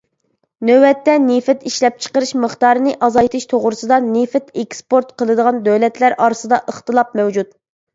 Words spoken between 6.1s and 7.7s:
ئارىسىدا ئىختىلاپ مەۋجۇت.